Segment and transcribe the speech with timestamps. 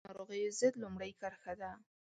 [0.05, 1.71] پاکوالی د ناروغیو ضد لومړۍ کرښه ده